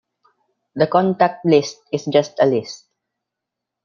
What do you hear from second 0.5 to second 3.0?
The contact list is just a list.